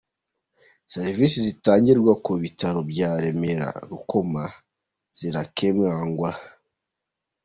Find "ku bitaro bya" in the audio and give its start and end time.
2.25-3.09